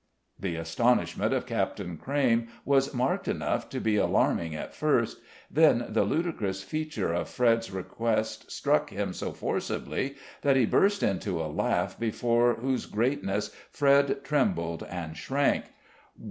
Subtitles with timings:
[0.39, 5.19] The astonishment of Captain Crayme was marked enough to be alarming at first;
[5.51, 11.39] then the ludicrous feature of Fred's request struck him so forcibly that he burst into
[11.39, 15.65] a laugh before whose greatness Fred trembled and shrank.